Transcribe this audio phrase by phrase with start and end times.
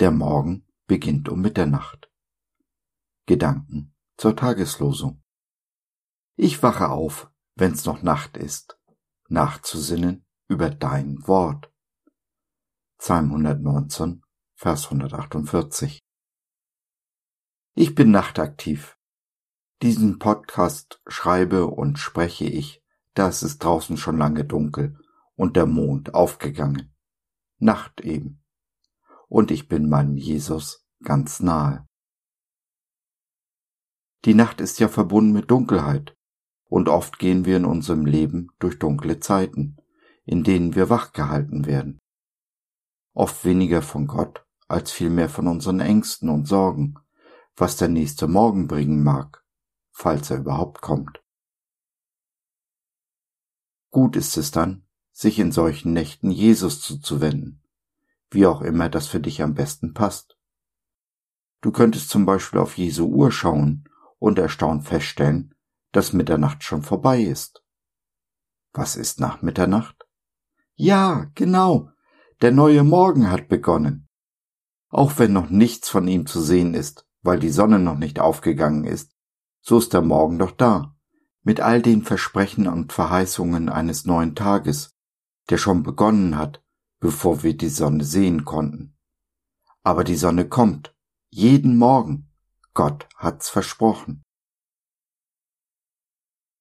[0.00, 2.10] Der Morgen beginnt um Mitternacht.
[3.26, 5.22] Gedanken zur Tageslosung.
[6.36, 8.80] Ich wache auf, wenn's noch Nacht ist,
[9.28, 11.70] nachzusinnen über dein Wort.
[12.96, 16.00] Psalm 119, Vers 148.
[17.74, 18.96] Ich bin nachtaktiv.
[19.82, 24.98] Diesen Podcast schreibe und spreche ich, da es ist draußen schon lange dunkel
[25.34, 26.96] und der Mond aufgegangen.
[27.58, 28.39] Nacht eben.
[29.30, 31.86] Und ich bin meinem Jesus ganz nahe.
[34.24, 36.16] Die Nacht ist ja verbunden mit Dunkelheit,
[36.66, 39.76] und oft gehen wir in unserem Leben durch dunkle Zeiten,
[40.24, 42.00] in denen wir wachgehalten werden.
[43.14, 46.96] Oft weniger von Gott als vielmehr von unseren Ängsten und Sorgen,
[47.56, 49.44] was der nächste Morgen bringen mag,
[49.92, 51.22] falls er überhaupt kommt.
[53.90, 57.62] Gut ist es dann, sich in solchen Nächten Jesus zuzuwenden,
[58.30, 60.36] wie auch immer das für dich am besten passt.
[61.60, 65.54] Du könntest zum Beispiel auf Jesu Uhr schauen und erstaunt feststellen,
[65.92, 67.62] dass Mitternacht schon vorbei ist.
[68.72, 70.06] Was ist nach Mitternacht?
[70.74, 71.90] Ja, genau,
[72.40, 74.08] der neue Morgen hat begonnen.
[74.88, 78.84] Auch wenn noch nichts von ihm zu sehen ist, weil die Sonne noch nicht aufgegangen
[78.84, 79.14] ist,
[79.60, 80.96] so ist der Morgen doch da,
[81.42, 84.96] mit all den Versprechen und Verheißungen eines neuen Tages,
[85.50, 86.62] der schon begonnen hat,
[87.00, 88.96] bevor wir die Sonne sehen konnten.
[89.82, 90.94] Aber die Sonne kommt,
[91.30, 92.30] jeden Morgen.
[92.74, 94.22] Gott hat's versprochen.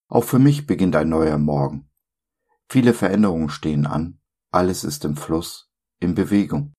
[0.07, 1.89] Auch für mich beginnt ein neuer Morgen.
[2.67, 4.19] Viele Veränderungen stehen an,
[4.51, 6.73] alles ist im Fluss, in Bewegung.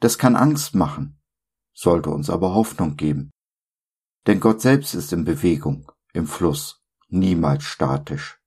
[0.00, 1.20] Das kann Angst machen,
[1.72, 3.30] sollte uns aber Hoffnung geben.
[4.26, 8.40] Denn Gott selbst ist in Bewegung, im Fluss, niemals statisch.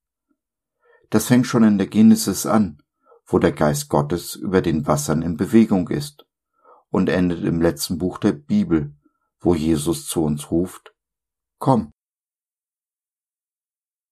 [1.09, 2.81] Das fängt schon in der Genesis an,
[3.31, 6.25] wo der Geist Gottes über den Wassern in Bewegung ist
[6.89, 8.97] und endet im letzten Buch der Bibel,
[9.39, 10.95] wo Jesus zu uns ruft,
[11.59, 11.93] Komm.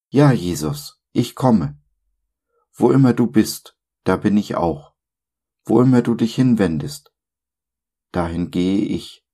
[0.10, 1.82] Ja, Jesus, ich komme.
[2.74, 4.94] Wo immer du bist, da bin ich auch.
[5.66, 7.12] Wo immer du dich hinwendest,
[8.12, 9.26] dahin gehe ich,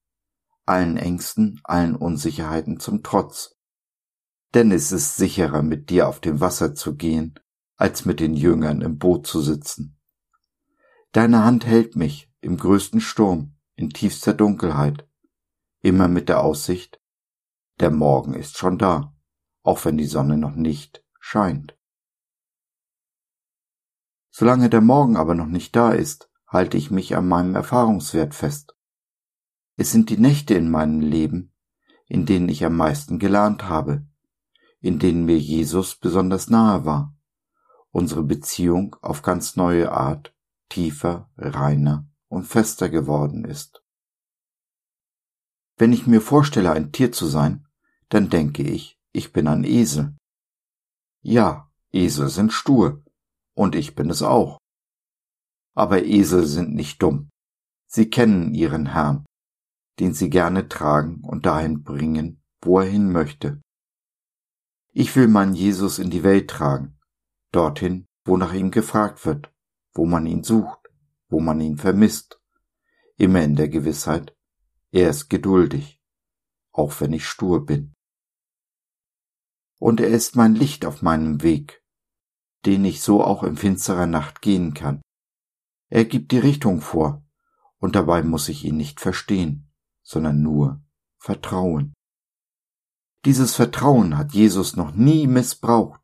[0.65, 3.55] allen Ängsten, allen Unsicherheiten zum Trotz.
[4.53, 7.39] Denn es ist sicherer, mit dir auf dem Wasser zu gehen,
[7.83, 9.99] als mit den Jüngern im Boot zu sitzen.
[11.11, 15.05] Deine Hand hält mich im größten Sturm, in tiefster Dunkelheit,
[15.81, 17.01] immer mit der Aussicht,
[17.81, 19.13] der Morgen ist schon da,
[19.63, 21.77] auch wenn die Sonne noch nicht scheint.
[24.29, 28.77] Solange der Morgen aber noch nicht da ist, halte ich mich an meinem Erfahrungswert fest.
[29.75, 31.53] Es sind die Nächte in meinem Leben,
[32.05, 34.07] in denen ich am meisten gelernt habe,
[34.79, 37.13] in denen mir Jesus besonders nahe war,
[37.93, 40.35] unsere Beziehung auf ganz neue Art
[40.67, 43.83] tiefer, reiner und fester geworden ist.
[45.77, 47.67] Wenn ich mir vorstelle, ein Tier zu sein,
[48.09, 50.15] dann denke ich, ich bin ein Esel.
[51.21, 53.03] Ja, Esel sind stur,
[53.53, 54.57] und ich bin es auch.
[55.75, 57.29] Aber Esel sind nicht dumm.
[57.87, 59.25] Sie kennen ihren Herrn,
[59.99, 63.61] den sie gerne tragen und dahin bringen, wo er hin möchte.
[64.93, 66.97] Ich will meinen Jesus in die Welt tragen,
[67.55, 69.53] dorthin, wo nach ihm gefragt wird,
[69.93, 70.79] wo man ihn sucht,
[71.29, 72.41] wo man ihn vermisst,
[73.17, 74.35] immer in der Gewissheit,
[74.91, 76.01] er ist geduldig,
[76.71, 77.93] auch wenn ich stur bin.
[79.79, 81.83] Und er ist mein Licht auf meinem Weg,
[82.65, 85.01] den ich so auch in finsterer Nacht gehen kann.
[85.89, 87.25] Er gibt die Richtung vor,
[87.77, 89.69] und dabei muss ich ihn nicht verstehen,
[90.01, 90.81] sondern nur
[91.17, 91.93] Vertrauen.
[93.25, 96.02] Dieses Vertrauen hat Jesus noch nie missbraucht.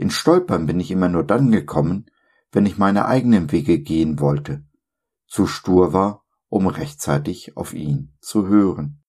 [0.00, 2.06] In Stolpern bin ich immer nur dann gekommen,
[2.52, 4.64] wenn ich meine eigenen Wege gehen wollte,
[5.26, 9.04] zu stur war, um rechtzeitig auf ihn zu hören.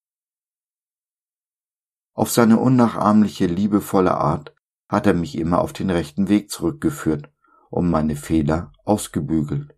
[2.12, 4.54] Auf seine unnachahmliche, liebevolle Art
[4.90, 7.32] hat er mich immer auf den rechten Weg zurückgeführt
[7.70, 9.74] und meine Fehler ausgebügelt.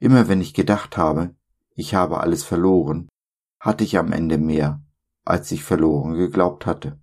[0.00, 1.36] Immer wenn ich gedacht habe,
[1.76, 3.08] ich habe alles verloren,
[3.60, 4.82] hatte ich am Ende mehr,
[5.24, 7.00] als ich verloren geglaubt hatte.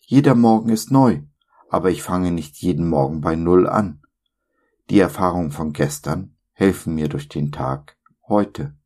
[0.00, 1.22] Jeder Morgen ist neu,
[1.72, 4.02] aber ich fange nicht jeden Morgen bei Null an.
[4.90, 7.98] Die Erfahrungen von gestern helfen mir durch den Tag
[8.28, 8.76] heute.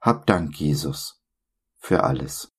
[0.00, 1.22] Hab Dank, Jesus,
[1.78, 2.52] für alles.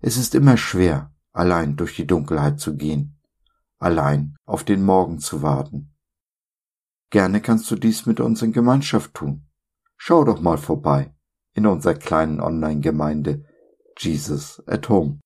[0.00, 3.18] Es ist immer schwer, allein durch die Dunkelheit zu gehen
[3.78, 5.94] allein auf den Morgen zu warten.
[7.10, 9.46] Gerne kannst du dies mit uns in Gemeinschaft tun.
[9.96, 11.14] Schau doch mal vorbei
[11.52, 13.44] in unserer kleinen Online-Gemeinde
[13.98, 15.20] Jesus at Home.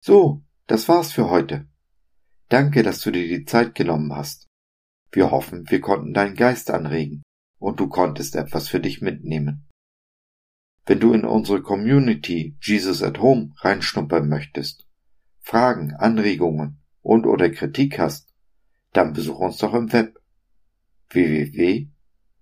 [0.00, 1.66] So, das war's für heute.
[2.48, 4.46] Danke, dass du dir die Zeit genommen hast.
[5.10, 7.22] Wir hoffen, wir konnten deinen Geist anregen
[7.58, 9.66] und du konntest etwas für dich mitnehmen.
[10.86, 14.86] Wenn du in unsere Community Jesus at Home reinschnuppern möchtest,
[15.40, 18.32] Fragen, Anregungen und oder Kritik hast,
[18.92, 20.20] dann besuch uns doch im Web